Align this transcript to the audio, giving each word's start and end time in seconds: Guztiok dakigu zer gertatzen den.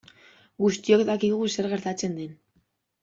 Guztiok 0.63 1.03
dakigu 1.09 1.49
zer 1.57 1.69
gertatzen 1.75 2.17
den. 2.23 2.33